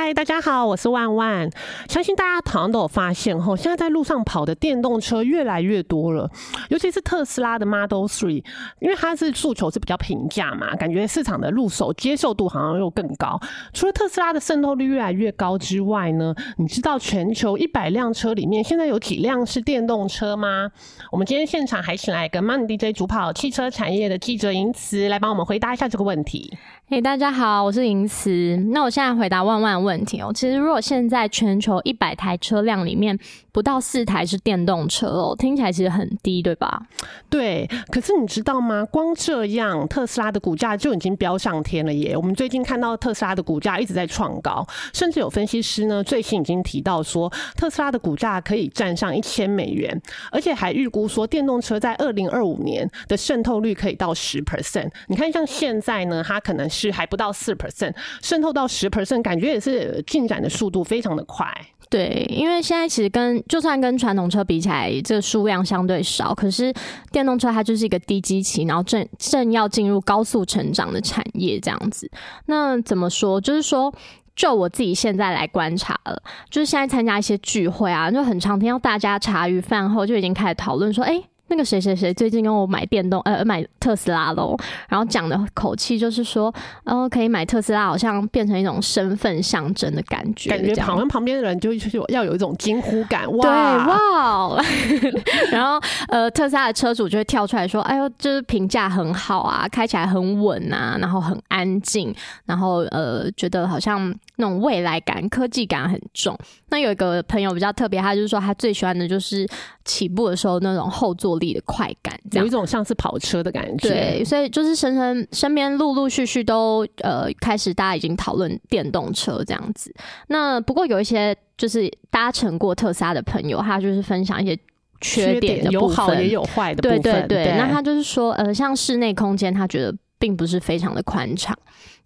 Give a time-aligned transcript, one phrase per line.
[0.00, 1.50] 嗨，大家好，我是万万。
[1.88, 6.30] 相信大家好像都有发现吼，现在在路上跑的电动车越来越多了，
[6.68, 8.44] 尤其是特斯拉的 Model Three，
[8.78, 13.40] 因为它是诉求是比较平价嘛，感觉市场的入手接受度好像又更高。
[13.72, 20.70] 除了特斯拉的渗透率越来越高之外呢，你知道全球一百辆车里面现在有几辆是电动车吗？
[21.10, 26.56] 我们今天现场还请来一个 MOND J 主跑汽车产业的记者银慈来帮我们回答一下这个问题。
[26.90, 28.56] 嘿，大家好，我是银慈。
[28.72, 30.32] 那我现在回答万万问题哦。
[30.34, 33.18] 其实，如果现在全球一百台车辆里面
[33.58, 36.80] 不到四台是电动车哦，听起来其实很低，对吧？
[37.28, 37.68] 对。
[37.90, 38.84] 可是你知道吗？
[38.84, 42.16] 光这样，特斯拉的股价就已经飙上天了耶！
[42.16, 50.00] 我们最近看到特斯拉的股价一直在创高，甚至有分析师呢最新已经提到说，特斯拉的股价可以站上一千美元，
[50.30, 54.88] 而且还预估说电动车在二零二五年的渗透率可以到十 percent。
[55.08, 56.68] 你看，像现在呢，它可能。
[56.70, 61.50] 是还不到四 percent，渗透到十 percent，感觉也是进展的速度非常的快。
[61.90, 66.72] 对，因为现在其实跟就算跟传统车比起来，这个数量相对少，可是
[67.10, 72.10] 电动车它就是一个低基期，然后正正要进入高速成长的产业这样子。
[72.46, 73.40] 那怎么说？
[73.40, 73.92] 就是说，
[74.36, 81.22] 就我自己现在来观察了，就是现在参加一些聚会啊，就很常听到大家茶余饭后就已经开始讨论说，哎。
[81.48, 84.56] 那个谁谁谁最近跟我买电动呃买特斯拉喽，
[84.88, 86.52] 然后讲的口气就是说，
[86.84, 93.50] 哦可以买特斯拉，好像变成一种身份象征的感觉，感觉好像旁边的人就就要有一种惊呼感，哇对
[93.88, 94.62] 哇，
[95.50, 106.38] 然后呃特斯拉的车主就会跳出来说，哎呦就是评价很好啊，开起来很稳啊，然后很安静，然后呃觉得好像那种未来感、科技感很重。
[106.68, 109.48] 那有一个朋友比较特别，他就是说他最喜欢的就是
[109.86, 111.37] 起步的时候那种后座。
[111.38, 113.88] 力的快感，有一种像是跑车的感觉。
[113.88, 119.94] 对，所以就是身身身边陆陆续续都呃开始，大家已经讨论电动车这样子。
[120.28, 124.58] 那不过有一些就是搭乘过特斯拉的朋友，他就是分享一些
[125.00, 127.02] 缺点的有好也有坏的部分。
[127.02, 131.56] 对对对，那他就是说，呃，像室内空间，他觉得并不是非常的宽敞。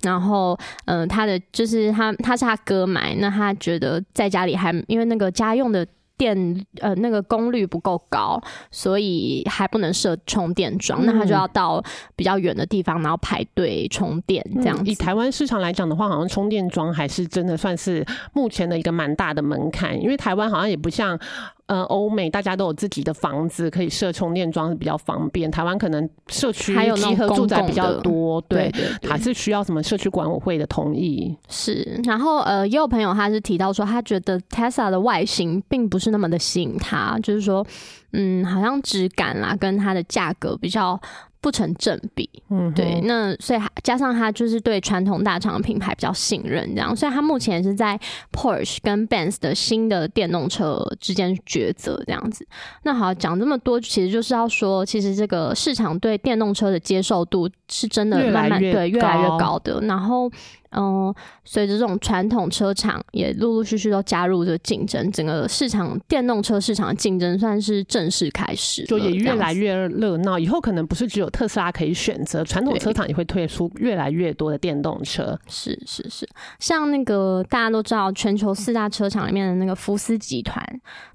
[0.02, 5.86] 然后，嗯，他的就是他他是他哥买，那他觉得在家里还因为那个家用的。
[6.22, 8.40] 电呃那个功率不够高，
[8.70, 11.82] 所以还不能设充电桩，那他就要到
[12.14, 14.86] 比较远的地方，然后排队充电这样。
[14.86, 21.18] 以台湾市场来讲的话，好像充电桩还是真的算是目前的一个蛮大的门槛，因为台湾好像也不像。
[21.72, 25.50] 呃，欧美大家都有自己的房子，可以设充电桩是比较方便。
[25.50, 28.70] 台湾可能社区集合住宅比较多，对，
[29.08, 31.34] 还是需要什么社区管委会的同意。
[31.48, 37.66] 是，然后呃，也有朋友他是提到说，他觉得 Tesla 的外形并不是那么的吸引他，就是说，
[38.12, 41.00] 嗯，好像质感啦，跟它的价格比较。
[41.42, 47.98] 不成正比，嗯，对，那所以加上他就是对传统大厂的品牌比较信任，这样，所以他目前是在
[48.32, 52.46] Porsche 跟 Benz 的新的电动车之间抉择这样子。
[52.84, 60.30] 那好，讲这么多，其实就是要说，其实这个市场对电动车的接受度是真的慢慢对越来越高的，然后。
[60.74, 70.38] 嗯，随着这种传统车厂也陆陆续续都加入这个竞争，整个市场电动车市场的竞争算是正式开始，就也越来越热闹。
[70.38, 75.38] 以后可能不是只有特斯拉可以选择，传统车厂也会推出越来越多的电动车。
[75.46, 76.26] 是是是，
[76.58, 80.64] 像那个大家都知道，全球四大车厂里面的那个福斯集团，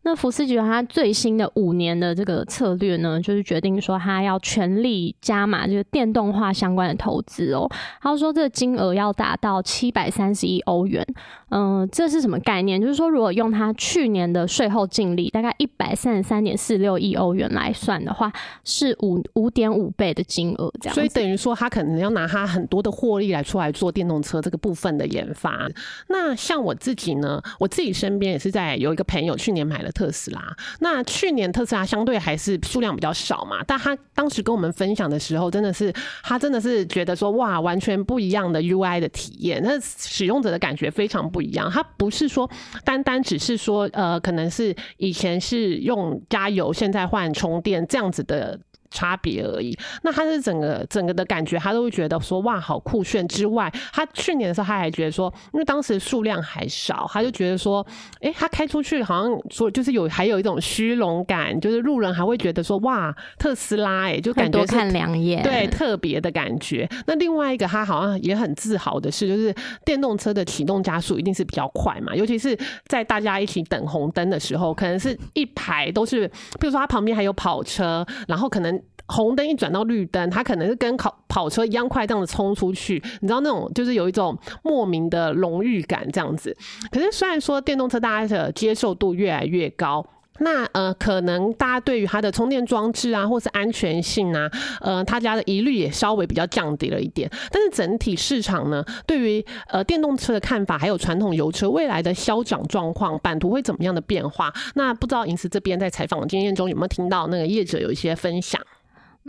[0.04, 7.68] 那福斯集团它最新的五年的这个策略呢，就是决定说它要全力加码这个电动化相关的投资哦。
[8.02, 9.47] 他说这个金额要达到。
[9.48, 11.06] 到七百三十亿欧元，
[11.52, 12.82] 嗯，这是什么概念？
[12.82, 18.30] 就是说，如果用它去年的税后净利大概一百三十三点四六亿欧元来算的话，
[18.66, 20.94] 是五五点五倍的金额，这样。
[20.94, 25.66] 所以等于说，他可能要拿他很多的获利来出来做电动车这个部分的研发。
[26.10, 30.42] 那像我自己呢，我自己身边也是在有一个朋友去年买了特斯拉。
[30.82, 39.37] 那去年特斯拉相对还是数量比较少嘛，但他当时跟我们分享的时候，真的是他真的是觉得说，哇，完全不一样的 UI 的体。
[39.38, 42.50] 也那使用者的感觉非常不一样，它不是说
[42.84, 48.60] 单单只是说，呃，可能是以前是用加油，现在换充电这样子的。
[48.90, 49.78] 差别而已。
[50.04, 53.28] 那他是整个整个的感觉，他都会觉得说哇，好酷炫。
[53.28, 57.86] 之外，他去年的时候他还觉得说，因为当时数量还少，他就觉得说，
[58.22, 66.88] 哎，他开出去好像说就是有还有一种虚荣感，就是路人还会觉得说哇，特斯拉哎，就感觉看两眼，对，特别的感觉。
[67.06, 76.28] 那另外一个他好像也很自豪的是，就是电动车的启动加速一定是比较快嘛，尤其是在大家一起等红灯的时候，可能是一排都是，
[76.60, 78.77] 比如说他旁边还有跑车，然后可能。
[79.08, 86.56] 红灯一转到绿灯，它可能是跟跑跑车一样快这样子冲出去，你知道那种就是有一种莫名的荣誉感这样子。
[86.92, 90.06] 可是虽然说电动车大家的接受度越来越高。
[90.40, 94.50] 那呃，可能大家对于它的充电装置啊，或是安全性啊，
[94.82, 97.30] 呃，他家的疑虑也稍微比较降低了一点。
[97.52, 104.54] 但是整体市场呢，对于呃电动车的看法，还有传统油车未来的销涨状况，版图会怎么样的变化？
[104.76, 108.62] 那不知道银石这边在采访的经验中有没有听到那个业者有一些分享？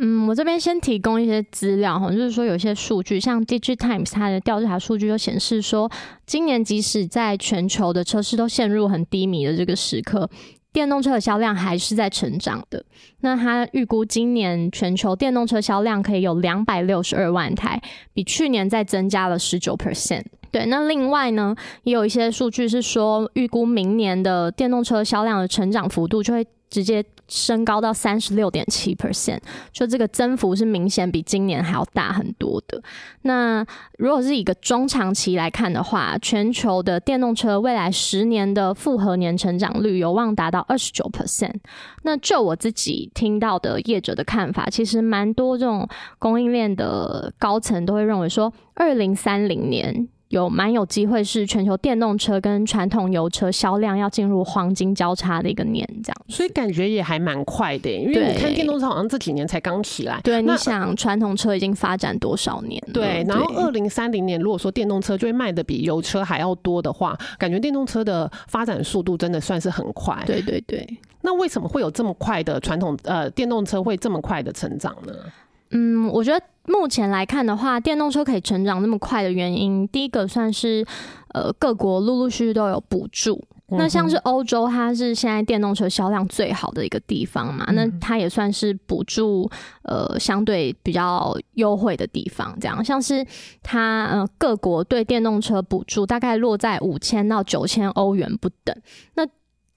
[0.00, 5.90] 嗯，我这边先提供一些资料哈，就是说有一些数据，像 DigiTimes 它的调查数据就显示说，
[6.24, 10.30] 今年即使在全球的车市都陷入很低迷的这个时刻。
[10.72, 12.84] 电动车的销量还是在成长的。
[13.20, 17.80] 那他预估今年全球电动车销量可以有两百六十二万台，
[18.12, 20.24] 比去年再增加了十九 percent。
[20.50, 26.46] 对，那另外呢，也有一些数据是说，预估明年的电动车销量的成长幅度就会。
[26.70, 29.38] 直接升高到三十六点七 percent，
[29.72, 32.82] 就这个增幅是明显比今年还要大很多的。
[33.22, 33.64] 那
[33.98, 41.56] 如果是一个中长期来看的话，全球的电动车未来十年的复合年成长率有望达到二十九 percent。
[42.02, 45.88] 那就我自己听到的业者的看法，其实蛮多这种
[46.18, 50.08] 供应链的高层都会认为说，二零三零年。
[50.28, 57.90] 有蛮有机会是全球电动车跟传统油车销量要进入黄金交叉的一个年，这样，所以感觉也还蛮快的。
[57.90, 62.82] 因为你看电动车好像这几年才刚起来，对，你想传统车已经发展多少年？
[62.92, 70.22] 对，然后二零三零年如果说电动车就会卖的比油车还要多的话，感觉电动车的发展速度真的算是很快。
[70.26, 70.86] 对对对，
[71.22, 75.14] 那为什么会有这么快的传统呃电动车会这么快的成长呢？
[75.70, 80.86] 嗯，我觉得目前来看的话，电动车可以成长那么快的原因，第一个算是
[81.34, 83.42] 呃各国陆陆续续都有补助。
[83.70, 89.46] 那像是欧洲，它是现在电动车销量最好的一个地方嘛，那它也算是补助
[89.82, 92.56] 呃相对比较优惠的地方。
[92.58, 93.22] 这样，像是
[93.62, 98.74] 它呃各国对电动车补助大概落在五千到九千欧元不等。
[99.16, 99.26] 那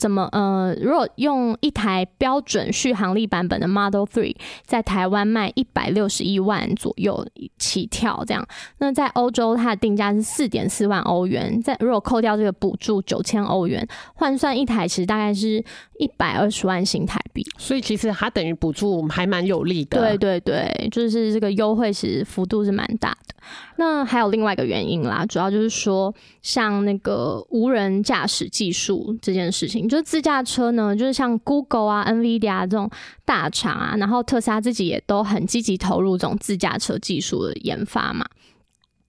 [0.02, 7.24] 怎么呃，如果用一台标准续航力版本的 Model Three 在台湾卖一百六十一万左右
[7.60, 8.44] 起跳，这样，
[8.80, 15.64] 那在欧洲它的定价是四点四万欧元，在如果扣掉这个补助九千欧元，换算一台其实大概是
[16.00, 17.46] 一百二十万新台币。
[17.60, 20.00] 所以其实它等于补助还蛮有利的。
[20.00, 23.36] 对对对，就是这个优惠其实幅度是蛮大的。
[23.78, 26.14] 那还有另外一个原因啦，主要就是说，
[26.44, 32.90] 像那个无人驾驶技术这件事情，就是自驾车呢，就是像 Google 啊、NVIDIA 这种
[33.26, 38.26] 大厂啊，然后特斯拉自己也都很积极投入这种自驾车技术的研发嘛。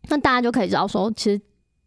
[0.08, 1.40] 那大家就可以知道说，其实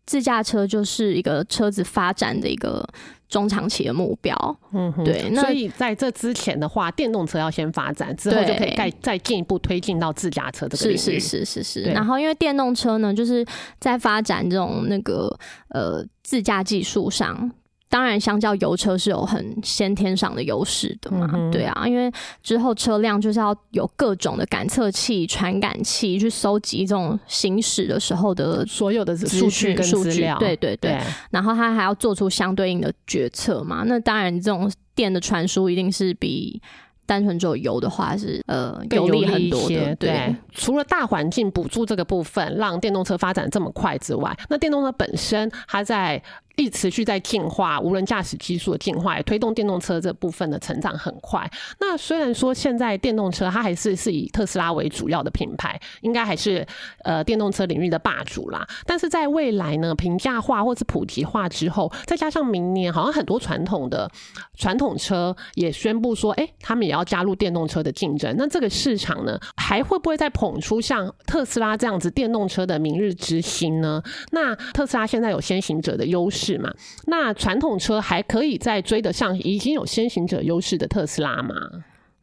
[0.05, 2.87] 自驾车就是一个车子发展的一个。
[3.27, 10.97] 中长期的目标，嗯，对，所以在这之前的话，电动车要先发展，之后就可以再再进一步推进到自驾车这个领域。
[10.97, 11.81] 是是是是是。
[11.91, 13.43] 然后，因为电动车呢，就是
[13.79, 15.35] 在发展这种那个
[15.69, 17.51] 呃自驾技术上。
[17.87, 22.11] 当然，相较油车是有很先天上的优势的嘛，对啊，因为
[22.43, 30.99] 之后车辆就是要有各种的感测器、传感器去收集这种行驶的时候的所有的数据跟资料，对对对，
[31.29, 33.83] 然后它还要做出相对应的决策嘛。
[33.85, 36.61] 那当然，这种电的传输一定是比。
[37.07, 40.35] 单纯只有油的话是呃有利很多的，对。
[40.51, 46.19] 除了大环境补助这个部分让电动车发展这么快之外，那电动车本身它在
[46.55, 51.49] 一持续在进化，无人驾驶技术的进化也推动电动车这部分的成长很快。
[51.79, 56.65] 那虽然说现在电动车它还是是以特斯拉为主要的品牌，应该还是
[57.03, 58.67] 呃电动车领域的霸主啦。
[58.85, 64.09] 但是在未来呢，平价化或是普及化之后，再加上明年好像很多传统的
[64.55, 74.01] 传统车也宣布说，哎，他们也要加入电动车的竞争，那这个市场呢，还会不会再捧出像特斯拉这样子电动车的明日之星呢？
[74.31, 76.71] 那特斯拉现在有先行者的优势嘛？
[77.07, 81.55] 那传统车还可以再追得上已经有先行者优势的特斯拉吗？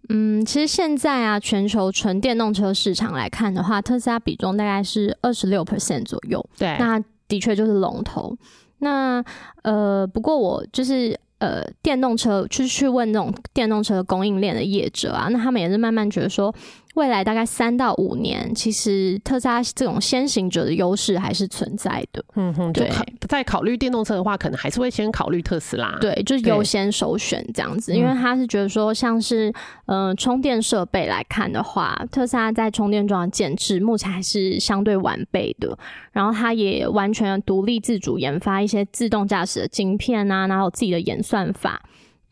[0.09, 6.45] 嗯，其实现在啊，全球纯电动车市场来看的话，特斯拉比重大概是二十六 percent 左右。
[6.59, 8.37] 对，那的确就是龙头。
[8.79, 9.25] 那
[9.63, 11.19] 呃，不过我就是。
[11.43, 16.55] 呃，电动车去去问那种电动车供应链的业者啊，那他们也是慢慢觉得说。
[16.95, 22.23] 未来大概三到五年，其实特斯拉这种先行者的优势还是存在的。
[22.35, 22.91] 嗯哼，对，
[23.29, 25.97] 在考虑电动车的话，可能还是会先考虑特斯拉。
[26.01, 29.53] 对，就是优先首选这样子，因为他是觉得说，像是
[29.87, 35.79] 嗯充电设备来看的话，特斯拉在充电桩的建制目前还是相对完备的。
[36.13, 41.81] 然后它也完全独立自主研发一些自动驾驶的晶片啊，然后自己的演算法。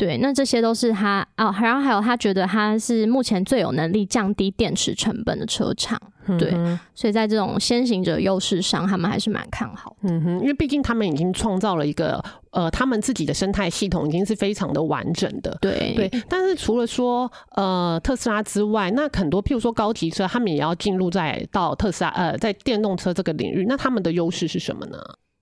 [0.00, 6.00] 对，那这些都是他哦，然后还有他觉得他是目前最有能力降低电池成本的车厂。
[6.38, 6.54] 对，
[6.94, 9.96] 所以在这种先行者优势上，他们还是蛮看好。
[10.02, 15.58] 嗯哼，因为毕竟他们已经创造了一个呃，他们自己的生态系统已经是非常的完整的。
[15.60, 24.98] 对对，但是除了说呃特斯拉之外，那很多譬如说高级车，他们也要进入在到特斯拉呃在电动车这个领域，那他们的优势是什么呢？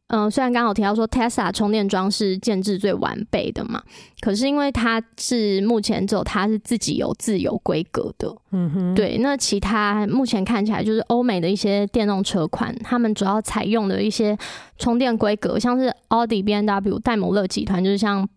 [0.08, 3.82] 嗯，虽然刚好提到说 Tesla 充电桩是建制最完备的嘛，
[4.20, 9.18] 可是因为它是目前只有它是自己有自有规格的，嗯哼，对。
[9.18, 14.36] 那其他目前看起来就是欧美的一些电动车款，他们主要采用的一些
[14.78, 18.28] 充电规格，像是奥迪、B N W、戴姆勒集团，就是像。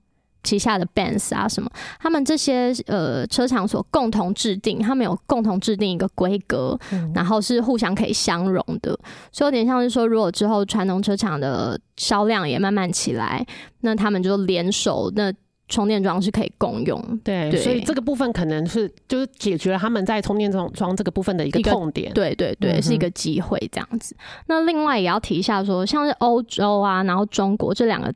[0.44, 1.70] 旗下的 Benz 啊，什么？
[2.00, 6.78] 他们这些呃车厂所共同制定，他们有共同制定一个规格，
[7.14, 8.98] 然后是互相可以相容的，
[9.32, 13.46] 所以有点像是说，如果之后传统车厂的销量也慢慢起来，
[13.82, 15.32] 那他们就联手，那
[15.68, 17.20] 充电桩是可以共用。
[17.24, 22.12] 对，所以这个部分可能是就是解决了他们在充电桩装这个部分的一个痛点。
[22.14, 24.16] 对对对，是一个机会这样子。
[24.48, 28.12] 那另外也要提一下说，像是欧洲啊，然后中国这两个。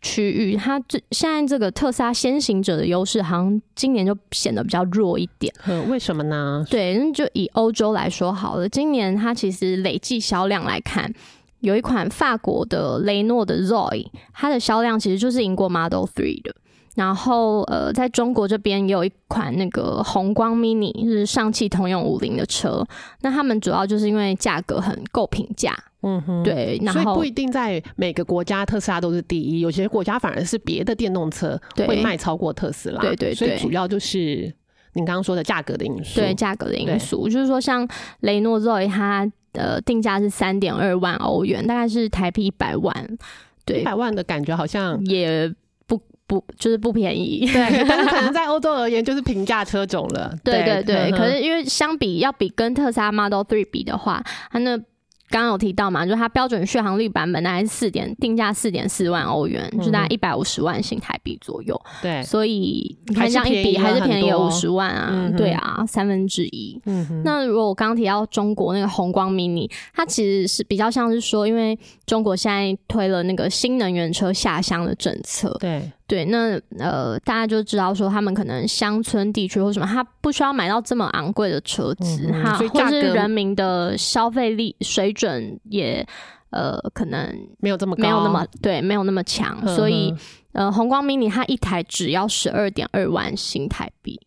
[0.00, 5.52] 区域，它这现在这个特斯拉先行者的优势，好像今年就显得比较弱一点。
[5.66, 6.64] 嗯，为什么呢？
[6.70, 11.12] 对，那就以欧洲来说好了，今年它其实累计销量来看，
[11.60, 16.54] 有一款法国的雷诺的 Zoe，它的销量其实就是赢过 Model Three 的。
[16.98, 22.84] 然后，呃，在中国这边也有一款那个红光 mini，是上汽通用五菱的车。
[23.20, 26.76] 那他们主要就是因为价格很够平价，嗯哼，对。
[26.92, 33.00] 所以不一定在每个国家特斯拉都是第一，有些国家反而是别的电动车会卖超过特斯拉。
[33.00, 33.34] 对对对。
[33.36, 34.52] 所以主要就是
[34.94, 36.18] 您刚刚说的价格的因素。
[36.18, 37.88] 对价格的因素，就是说像
[38.22, 42.92] 雷诺 Zoe，它的定价是三点二万欧元，大概是台币一百万。
[43.64, 45.54] 对，一百万的感觉好像也。
[46.28, 47.40] 不，就是不便宜。
[47.52, 50.32] 对，但是可能在欧洲而言，就是平价车种了。
[50.44, 54.78] 对对对，可是因为相比要比跟特斯拉 Model Three 比的话，它那。
[55.30, 61.78] 刚刚有提到嘛，就是它标准续航力版本大概是四点定价四点四万欧元，就大概一百五十万新台币左右。
[62.00, 65.30] 对，所以你看这样一比，还是便宜了五十万啊？
[65.36, 66.80] 对啊，三分之一。
[67.26, 75.54] 那如果我刚刚提到中国那个红光 mini，它其实是比较像是说，因为中国现在推了那个新能源车下乡的政策。
[75.60, 75.92] 对。
[76.08, 86.04] 对，那呃，大家就知道说，他们可能乡村地区或什么，他不需要买到这么昂贵的车子，哈，或是人民的消费力水准也
[86.48, 90.14] 呃，可能没有这么没有那么对，没有那么强，所以
[90.52, 94.18] 呃，红光 mini 它一台只要十二点二万新台币，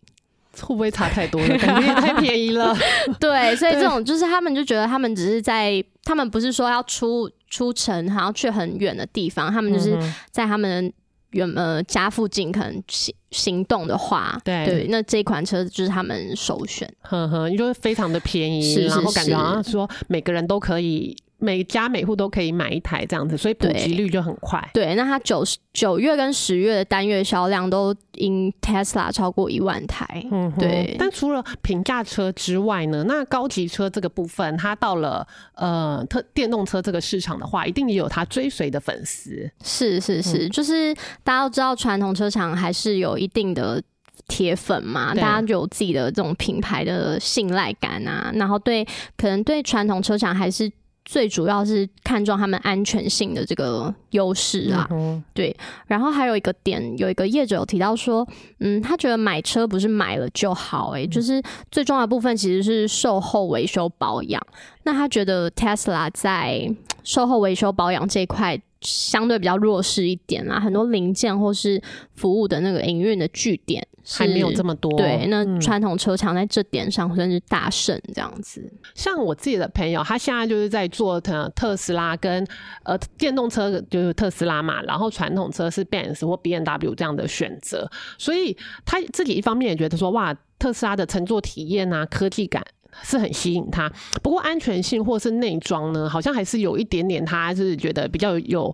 [0.61, 1.57] 会不会差太多了？
[1.57, 2.77] 感觉也太便宜了。
[3.19, 9.97] 对，所以这种就是他们就觉得他们只是在，他们不是说要出出城，还要去很远的地方，他们就是
[10.29, 10.93] 在他们。
[11.31, 21.15] 原呃家附近可能行行动的话，对对，那这款车就是他们首选，呵呵，因为非常的便宜，然后感觉好像说每个人都可以。
[21.41, 24.63] 每家每户都可以买一台这样子，所以普及率就很快。
[24.75, 25.43] 对，那它九
[25.73, 30.23] 九月跟十月的单月销量都因 Tesla 超过一万台。
[30.31, 30.95] 嗯，对。
[30.99, 39.49] 但除了平价车之外呢，那高级车这个部分，它到了呃特电动车这个市场的话，一定也有它追随的粉丝。
[39.63, 40.93] 是是是，就是
[41.23, 43.81] 大家都知道，传统车厂还是有一定的
[44.27, 48.85] 铁粉嘛，大家就有自己的这种品牌的信赖感啊，然后对
[49.17, 50.71] 可能对传统车厂还是。
[51.11, 54.87] 最主要是看重他们安全性的这个优势啊，
[55.33, 55.53] 对。
[55.85, 58.25] 然后还有一个点，有一个业者有提到说，
[58.61, 64.41] 嗯，他觉得买车不是买了就好，哎，就是最重要的部分其实是售后维修保养。
[64.83, 68.57] 那他觉得 Tesla 在售后维修保养这一块。
[68.83, 71.79] 相对比较弱势一点啦，很多零件或是
[72.15, 74.91] 服务的那个营运的据点还没有这么多。
[74.97, 78.71] 对，那传统车厂在这点上算是大胜这样子。
[78.95, 82.45] 像我自己的朋友，他现在就是在做特特斯拉跟
[82.83, 88.55] 呃电动车，就是特斯拉嘛，然后传统车是 Benz 或 B N W 这样的选择，所以
[88.85, 92.63] 他自己一方面也觉得说，哇，特斯拉的乘坐体验啊，科技感。
[93.03, 98.73] 是很吸引他，不过安全性或是内装呢，好像还是有一点点，他是觉得比较有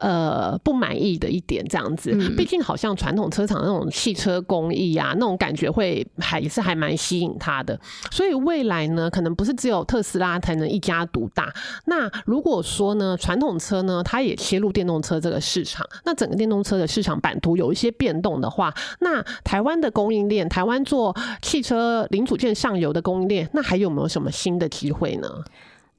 [0.00, 2.12] 呃不满意的一点这样子。
[2.36, 7.78] 毕竟好像传统车厂那种汽车工艺啊，那种感觉会还是还蛮吸引他的。
[8.10, 11.52] 所以未来呢，可能不是只有特斯拉才能一家独大。
[11.86, 23.48] 那如果说呢，传统车呢，它也切入电动车这个市场，那整个电动车的市场版图有一些变动的话，那台湾的供应链，台湾做汽车零组件上游的供应链。
[23.58, 25.28] 那还有没有什么新的机会呢？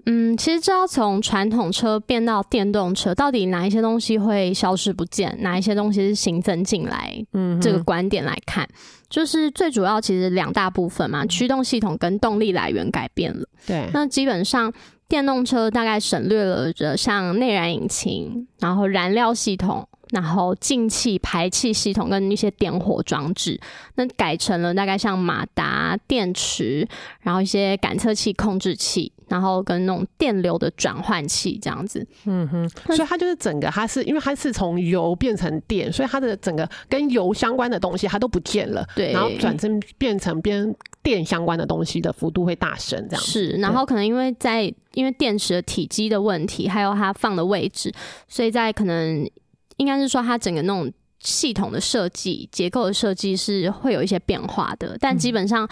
[0.05, 7.21] 嗯，其实这要从传统车变到电动车，到底哪一些东西会消失不见，哪一些东西是新增进来？
[7.33, 8.65] 嗯，这个观点来看，
[9.09, 13.45] 就是最主要其实两大部分嘛，驱动系统跟动力来源改变了。
[13.67, 14.71] 对，那基本上
[15.09, 19.85] 电动车大概省略了着像内燃引擎，然后燃料系统。
[20.11, 23.59] 然后进气、排气系统跟一些点火装置，
[23.95, 26.87] 那改成了大概像马达、电池，
[27.21, 32.05] 然后一些感测器、控制器，然后跟那种电流的转换器这样子。
[32.25, 38.83] 嗯哼，所以它就是整个，它是因为它是从油变成电，所以它的整个跟油相关的东西它都不见了。
[38.95, 43.49] 对，然后转成变成变电相关的东西的幅度会大升，这样是。
[43.57, 47.93] 然后可能因为在因为电池的体积的问题，还有它放的位置，
[48.27, 49.29] 所以在可能。
[49.79, 55.67] 应该是说，它整个那种系统的设计、结构的设计是会有一些变化的，但基本上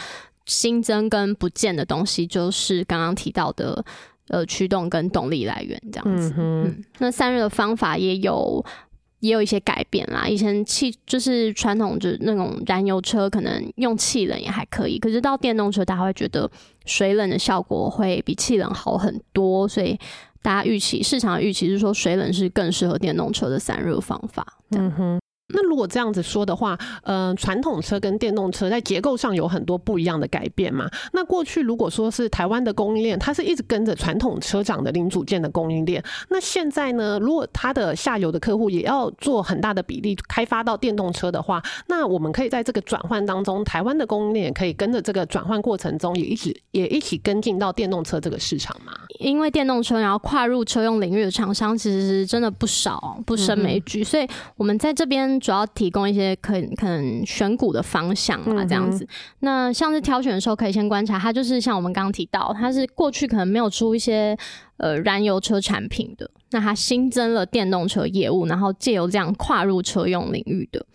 [0.46, 3.84] 新增跟不见的东西，就是刚刚提到的
[4.30, 6.34] 呃驱动跟动力来源这样子。
[6.38, 8.66] 嗯，那散热的方法也有
[9.20, 10.28] 也有一些改变啦。
[10.28, 16.50] 以前气就是传统就那种燃油车，可能用气冷也还可以，可是到电动车，大家会觉得
[16.86, 20.00] 水冷的效果会比气冷好很多，所以。
[20.48, 24.48] 大家预期市场预期是说，水冷是更适合电动车的散热方法。
[24.70, 25.20] 嗯哼。
[25.54, 30.90] 那如果这样子说的话，呃，传统车跟电动车在结构上有很多不一样的改变嘛？
[31.14, 48.92] 那过去如果说是台湾的供应链，它是一直跟着传统车厂的零组件的供应链，那现在呢，如果它的下游的客户也要做很大的比例开发到电动车的话，那我们可以在这个转换当中，台湾的供应链也可以跟着这个转换过程中也一直也一起跟进到电动车这个市场嘛？
[49.20, 54.28] 因为电动车然后跨入车用领域的厂商其实是真的不少，不胜枚举，所以
[54.58, 55.37] 我们在这边。
[55.40, 59.08] 主要提供一些可可能选股的方向啊，这样子。
[59.40, 64.38] 那像是挑选的时候，可以先观察它，就是像我们刚刚提到，它是过去可能没有出一些
[64.78, 70.86] 呃燃油车产品的，那它新增了电动车业务，然后借由这样跨入车用领域的。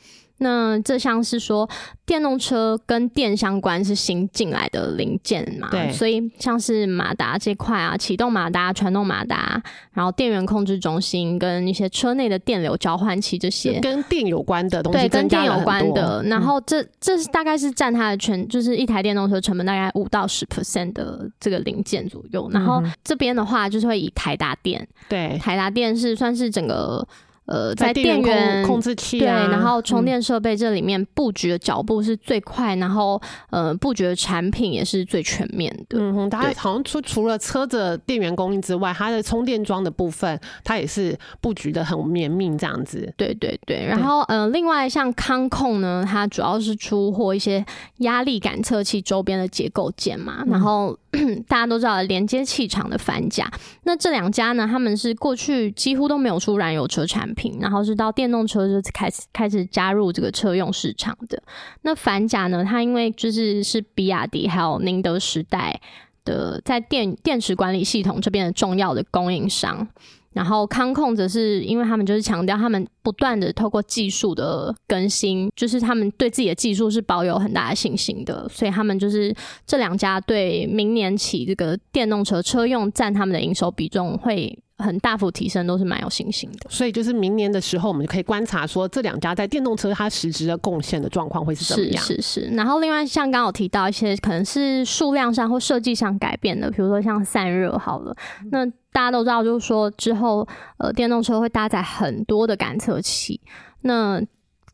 [0.43, 1.69] 那这像是说，
[2.05, 5.69] 电动车跟电相关是新进来的零件嘛？
[5.71, 9.63] 对，所以像是马达这块啊，启动马达、传动马达，
[9.93, 16.23] 然后电源控制中心跟一些车内的电流交换器这些，跟电有关的东西，对，跟电有关的。
[16.25, 22.51] 然后这这是大概是占它的全，就是一台电动车成本大概五到十 percent 的这个零件左右。
[22.53, 27.07] 然后这边的话，就是会以台达电，对，台达电是算是整个。
[27.47, 35.99] 呃，在电源控制器对，然后充电设备这里面布局的脚步是最快，然后呃，布局的产品也是最全面的。
[35.99, 43.13] 嗯哼，它好像除除了车子电源供应之外，它的充电桩的部分，它也是布局的很绵密这样子。
[43.17, 47.65] 对对对，然后呃，另外像康控呢，它主要是出货一些
[47.99, 50.97] 压力感测器周边的结构件嘛，然后
[51.49, 53.51] 大家都知道连接气场的反甲，
[53.83, 57.23] 那这两家呢，他们是过去几乎都没有出燃油车产。
[57.35, 61.43] 品，然后是到电动车就开始开始加入这个车用市场的。
[61.81, 65.81] 那反甲呢，它因为就是是比亚迪还有宁德时代
[66.25, 69.89] 的在电电池管理系统这边的重要的供应商。
[70.33, 79.35] 然后康控则是因为他们就是强调他们不断的透过技术的更新，就是他们对自己的技术是保有很大的信心的，所以他们就是
[79.67, 84.59] 这两家对明年起这个电动车车用占他们的营收比重会。
[84.83, 92.03] 很大幅提升都是蛮有信心的，所以就是明年的时候，我们就可以观察说这两家在电动车它实质的贡献的状况会是怎么样。
[92.03, 92.41] 是是是。
[92.57, 98.15] 然后另外像刚刚提到一些可能是数量上或设计上改变的，比如说像散热好了，
[98.51, 100.47] 那大家都知道就是说之后
[100.79, 103.41] 呃电动车会搭载很多的感测器，
[103.83, 104.21] 那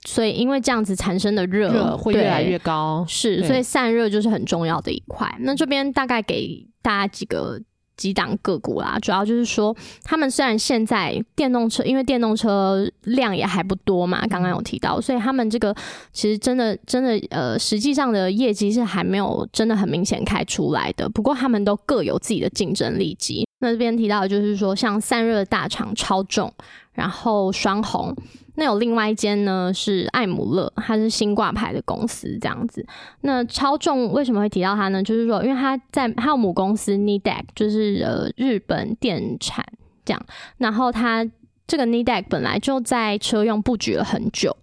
[0.04, 5.28] 所以因为这样子产生的热会越来越高，是所以散热就是很重要的一块。
[5.40, 7.60] 那这边大概给大家几个。
[7.98, 15.74] 几档个股啦，主要就是说，他们虽然现在电动车，因为电动车量也还不多嘛，刚刚有提到，所以他们这个
[16.12, 21.06] 其实真的真的呃，实际上的业绩是还没有真的很明显开出来的。
[21.10, 23.46] 不过他们都各有自己的竞争力级。
[23.58, 26.50] 那这边提到就是说，像散热大厂超重，
[26.92, 28.16] 然后双红。
[28.60, 32.84] 那有另外一间呢，是艾姆勒，它是新挂牌的公司，这样子。
[33.20, 35.00] 那超重为什么会提到它呢？
[35.00, 39.64] 就是说，因为它在它有母公司 Nidec，就是呃日本电产
[40.04, 40.20] 这样。
[40.56, 41.24] 然后它
[41.68, 44.56] 这个 Nidec 本来就在车用布局了很久，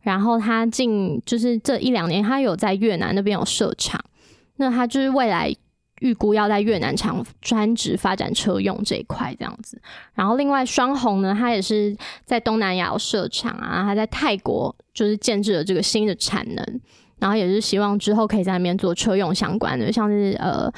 [0.00, 4.04] 然后它近就是这一两年，它有在越南那边有设厂。
[4.56, 5.54] 那它就是未来。
[6.00, 9.80] 预估要在越南厂专职发展车用这一块这样子，
[10.14, 16.80] 然后另外双红呢，它也是在东南亚有设厂啊，它在泰国就是建制了这个新的产能，
[17.18, 20.70] 然后也是希望之后可以在那边做车用相关的，像是呃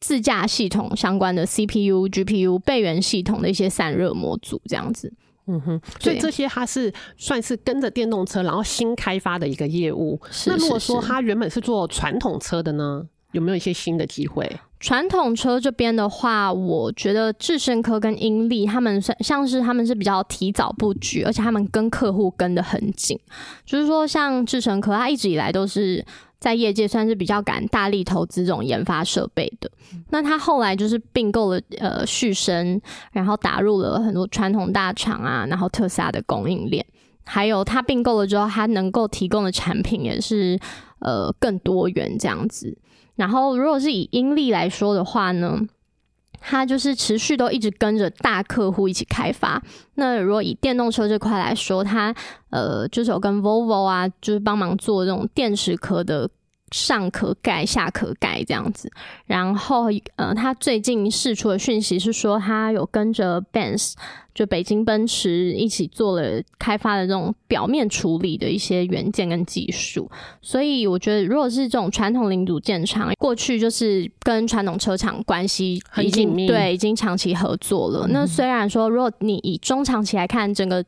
[0.00, 5.12] 自驾系统相关的 CPU、GPU、备源系统的一些散热模组这样子。
[5.48, 10.20] 嗯哼，所以这些它是算是跟着电动车，然后新开发的一个业务。
[10.46, 14.50] 那如果说它原本是做传统车的呢，有没有一些新的机会？
[14.80, 23.18] 传统车这边的话，我觉得智胜科跟英利他们算像是他们是比较提早布局，而且他们跟客户跟得很紧。
[23.64, 26.04] 就是说，像智胜科，它一直以来都是。
[26.38, 29.68] 在业界算是比较敢大力投资这种研发设备的，
[30.10, 32.78] 那他后来就是并购了呃旭升，
[33.10, 36.84] 然后打入了很多传统大厂啊，然后特斯拉的供应链，
[37.24, 40.60] 还有他并购了之后，他能够提供的产品也是
[40.98, 42.76] 呃更多元这样子。
[43.16, 45.60] 然后如果是以英利来说的话呢？
[46.38, 49.60] 它就是持续都一直跟着大客户一起开发。
[49.94, 52.14] 那如果以电动车这块来说，它
[52.50, 56.30] 呃就是有跟 Volvo 啊，就是帮忙做这种电池壳的。
[56.72, 58.90] 上可盖下可盖这样子，
[59.26, 63.92] 然后呃，他最近释出的讯息是说，他有跟着 Benz
[64.34, 70.10] 就北京奔驰一起做了开发的这种表面处理的一些元件跟技术。
[70.42, 78.06] 所以我觉得，如果是这种传统零组件厂，过去就是跟传统车厂关系很紧密，对，已经长期合作了。
[78.08, 80.84] 那虽然说，如果你以中长期来看，整个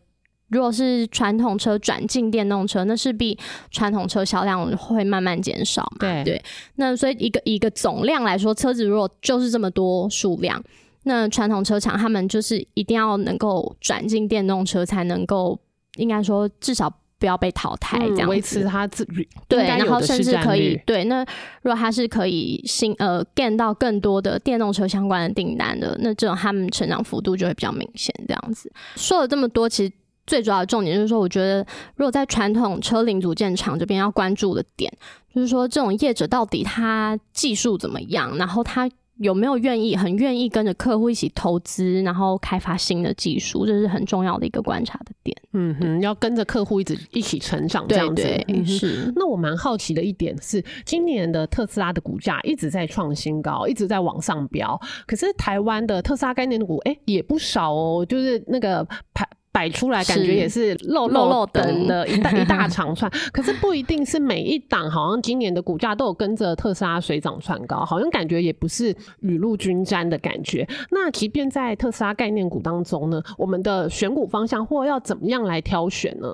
[0.48, 3.38] 如果是传统车转进电动车，那势必
[3.70, 5.98] 传统车销量会慢慢减少嘛？
[6.24, 6.42] 对，
[6.76, 10.62] 那所以一个一个总量来说，车子如果就是这么多数量，
[11.02, 15.58] 那传统车厂他们就是一定要能够转进电动车，才能够
[15.96, 19.06] 应该说至少不要被淘汰，这样维持它自
[19.48, 21.04] 对，然后甚至可以对。
[21.04, 21.22] 那
[21.60, 28.14] 如果它是可以新呃 get 到更多的电动车相关的订单的，那这种他们成长幅度就会比较明显。
[28.26, 29.92] 这样子说了这么多，其实。
[30.28, 34.92] 最主要的重点就是说，我觉得如果在传统车龄组件厂这边要关注的点，
[35.34, 38.88] 就是说这种业者到底他技术怎么样，然后他。
[39.18, 45.36] 有没有愿意很愿意跟着客户一起投资，然后开发新的技术，这是很重要的一个观察的点。
[45.54, 48.22] 嗯哼，要跟着客户一直一起成长这样子。
[48.64, 49.12] 是。
[49.16, 54.80] 那我蛮好奇的一点是，今年的特斯拉的股价一直在创新高，一直在往上飙。
[55.04, 59.28] 可是台湾的特斯拉概念股，哎，也不少哦，就是那个排。
[59.58, 70.64] 摆出来感觉也是漏漏漏等的 一大一大长串，可是不一定是每一档，好像今年的股价都有跟着特斯拉水涨船高，好像感觉也不是雨露均沾的感觉。
[70.92, 76.28] 那即便在特斯拉概念股当中呢，我们的选股方向或要怎么样来挑选呢？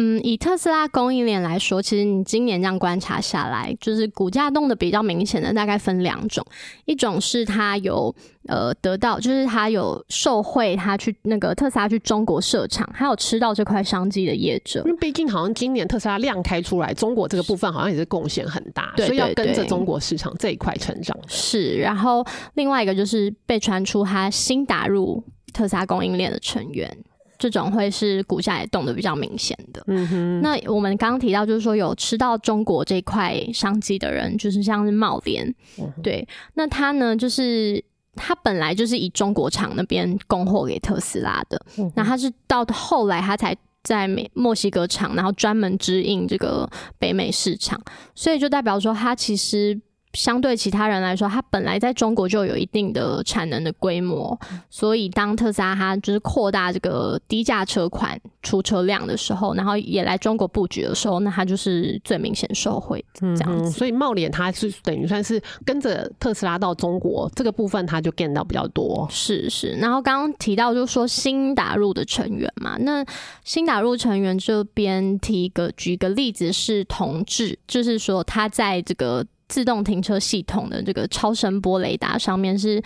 [0.00, 6.46] 嗯，以特斯拉供应链来说，其实你今年这样观察下来，就是股价动的比较明显的，大概分两种，
[6.84, 8.14] 一种是它有
[8.46, 14.84] 呃得到，就是它有受惠，它去那个特斯拉去中国设厂，还有吃到这块商机的业者。
[14.86, 21.18] 因为毕竟好像今年特斯拉量开出来，中国这个部分好像也是贡献很大，所以要跟着中国市场这一块成长。
[21.26, 25.20] 是，然后另外一个就是被传出它新打入
[25.52, 26.96] 特斯拉供应链的成员。
[27.38, 29.82] 这种会是股价也动得比较明显的。
[29.86, 35.54] 嗯哼，那我们刚刚提到，就是说有吃到中国这块商机的人，就是像是茂联，
[36.02, 37.82] 对，那他呢，就是
[38.14, 41.60] 他本来就是以中国厂那边供货给特斯拉的，
[41.94, 47.80] 那他是到后来他才在美墨西哥厂，然后专门支应这个北美市场，
[48.14, 49.80] 所以就代表说他其实。
[50.14, 54.38] 相对其他人来说，它本来在中国就有一定的产能的规模，
[54.70, 63.70] 所以当特斯拉它就是扩大这个低价车款出车量的时候，然后也来中国布局的时候，那它就是最明显受惠这样子。
[63.70, 69.06] 所以茂联它是等于算是跟着特斯拉到中国这个部分，它就 get 到比较多。
[69.10, 73.04] 是是，然后刚刚提到就是说新打入的成员嘛，那
[73.44, 79.24] 新打入成员这边提一个举个例子是同志，就是说他在这个。
[79.48, 82.82] 自动停车系统的这个超声波雷达上面是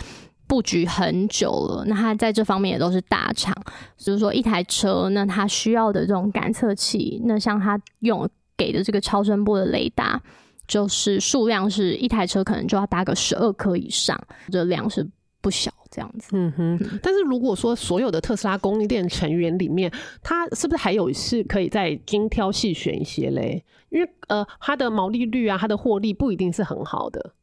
[0.46, 3.54] 布局很久了，那它在这方面也都是大厂。
[3.96, 10.20] 就是说，一台车那它需要的这种感测器，那像它用给的这个超声波的雷达，
[10.68, 14.18] 就是数量是一台车可能就要搭个十二颗以上，
[14.50, 15.08] 这量是
[15.42, 15.70] 不小。
[15.94, 17.00] 这样子，嗯哼。
[17.02, 23.62] 但是如果说所有的特斯拉供应链成员里面，它是不是还有是可以再精挑细选一些嘞？
[23.90, 27.34] 因为呃，它的毛利率啊，它的获利不一定是很好的。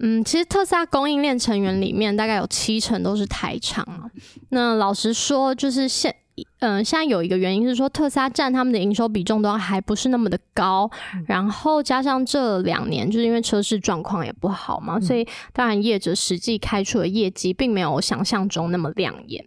[0.00, 4.10] 嗯，其实特斯拉供应链成员里面大概有七成都是台厂啊。
[4.50, 6.14] 那老实说，就是现。
[6.60, 10.90] 嗯，现在有一个原因是说，特斯拉占他们的营收比重都还不是那么的高，
[11.26, 19.44] 然后加上这两年就是因为车市状况也不好嘛，所以当然业者实际开出的业绩并没有想象中那么亮眼。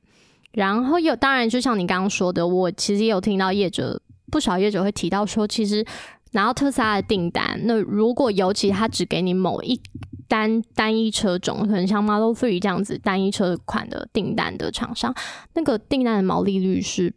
[0.54, 5.86] 然后有当然，就像你刚刚说的，我其实也有听到业者不少业者会提到说，其实
[6.32, 9.80] 拿到特斯拉的订单，那如果尤其他只给你某一
[10.29, 15.13] 单单一车种，可能像 Model Three 这样子单一车款的订单的厂商，
[15.55, 17.13] 那个订单的毛利率是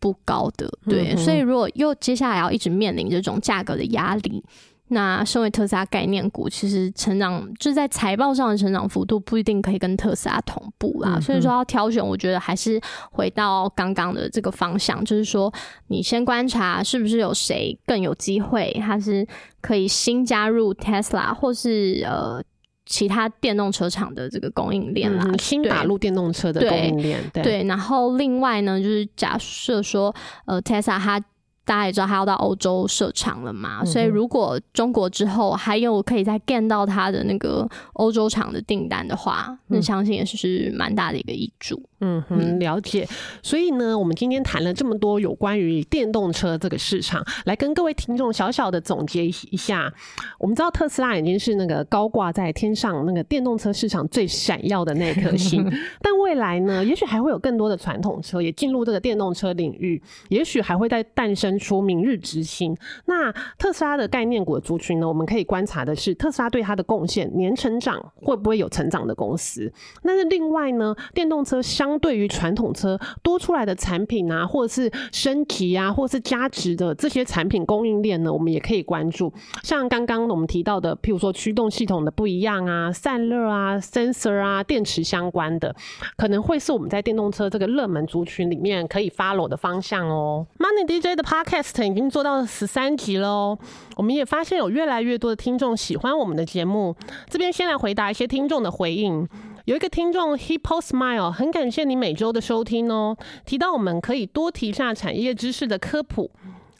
[0.00, 0.68] 不高的。
[0.86, 4.42] 对，所以如果又接下来要一直面临这种价格的压力。
[4.88, 11.18] 那身为特斯拉概念股，其实成长就是在财报上的成长幅度不一定可以跟特斯拉同步啦。
[11.18, 12.78] 所以说要挑选，我觉得还是
[13.10, 15.52] 回到刚刚的这个方向，就是说
[15.88, 19.26] 你先观察是不是有谁更有机会，他是
[19.62, 22.40] 可以新加入 Tesla 或是呃
[22.86, 27.20] 其他电动车厂的这个供应链啦，新打入电动车的供应链。
[27.32, 30.14] 对，然后另外呢，就是假设说
[30.46, 31.22] 呃 Tesla 它。
[31.66, 41.82] 大家也知道它要到欧洲设厂了嘛，所以如果中国之后还有可以再 get 到它的那个欧洲厂的订单的话，那相信也是蛮大的一个益助。
[41.93, 41.93] 嗯
[42.28, 43.06] 哼，了解。
[43.42, 49.92] 所以呢，我们今天谈了这么多有关于电动车这个市场，来跟各位听众小小的总结一下。
[50.38, 55.64] 我们知道特斯拉已经是那个高挂在天上那个电动车市场最闪耀的那颗星，
[56.02, 62.76] 但未来呢，也许还会有更多的传统车也进入这个电动车领域，也许还会再诞生出明日之星。
[63.06, 69.72] 那特斯拉的概念股的族群呢，我们可以观察的是特斯拉对它的贡献年成长会不会有成长的公司？
[70.02, 79.32] 那是另外呢，电动车相对于传统车多出来的产品啊，或者是升级啊，或者是加值的这些产品供应链呢，我们也可以关注。
[79.62, 85.74] 像刚刚我们提到的，譬如说驱动系统的不一样啊，散热啊，sensor 啊，电池相关的，
[86.16, 90.46] 可能会是我们在电动车这个热门族群里面可以发搂的方向哦。
[90.58, 93.58] Money DJ 的 podcast 已经做到十三集了哦，
[93.96, 96.94] 我们也发现有越来越多的听众喜欢我们的节目。
[97.28, 99.28] 这边先来回答一些听众的回应。
[99.64, 103.16] 有一个听众 Hippo Smile，很感谢你每周的收听哦。
[103.46, 106.30] 提到我们可以多提下产业知识的科普，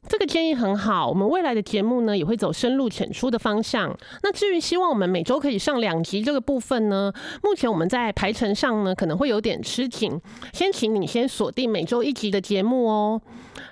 [0.07, 1.09] 这个建议很好。
[1.09, 3.97] 我们未来的节目呢，也会走深入浅出的方向。
[4.23, 7.11] 那至于希望我们每周可以上两集这个部分呢，
[7.43, 10.21] 目前我们在排程上呢，可能会有点吃紧。
[10.53, 13.19] 先请你先锁定每周一集的节目哦。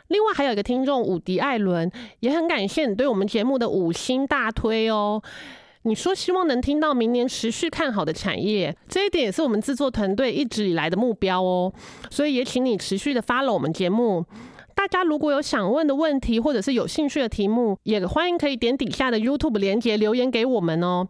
[0.09, 5.23] 另外还有一个听众伍迪艾伦，也很感谢你对我们节目的五星大推哦。
[5.85, 11.73] 你说希望能听到明年持续看好的产业，这一点也是我们制作团队一直以来的目标哦。
[12.09, 14.25] 所以也请你持续的 follow 我们节目。
[14.75, 21.07] 大家如果有想问的问题，或者是有兴趣的题目，也欢迎可以点底下的 YouTube 连接留言给我们哦。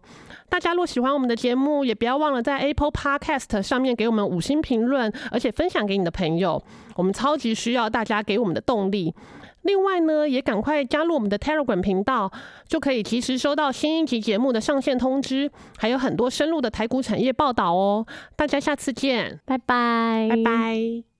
[0.49, 6.61] 大家若喜欢我们的节目，也不要忘了在 Apple Podcast 上面给我们五星评论，而且分享给你的朋友。
[6.95, 9.13] 我们超级需要大家给我们的动力。
[9.63, 12.31] 另外呢，也赶快加入我们的 Telegram 频道，
[12.67, 18.05] 就可以及时收到新一集节目的上线通知，还有很多深入的台股产业报道哦。
[18.35, 21.03] 大家下次见，拜拜，拜拜。